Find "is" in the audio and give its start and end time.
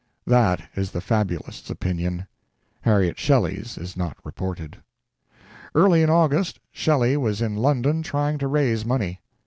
0.75-0.89, 3.77-3.95